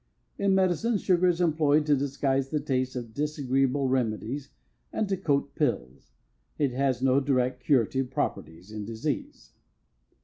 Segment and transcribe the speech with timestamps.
[0.39, 4.49] In medicine sugar is employed to disguise the taste of disagreeable remedies
[4.91, 6.13] and to coat pills.
[6.57, 9.51] It has no direct curative properties in disease.